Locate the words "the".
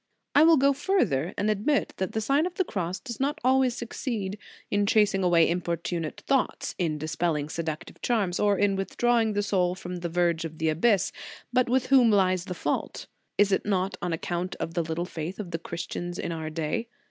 2.13-2.21, 2.55-2.63, 9.33-9.43, 9.97-10.09, 10.57-10.69, 12.45-12.55, 14.73-14.81, 15.51-15.59